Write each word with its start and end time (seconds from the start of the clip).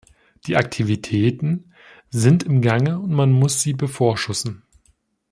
Die 0.47 0.57
Aktivitäten 0.57 1.71
sind 2.09 2.41
im 2.41 2.63
Gange 2.63 2.97
und 2.99 3.11
man 3.13 3.31
muss 3.31 3.61
sie 3.61 3.73
bevorschussen. 3.73 4.63